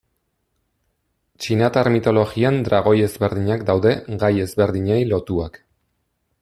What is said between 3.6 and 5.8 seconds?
daude gai ezberdinei lotuak.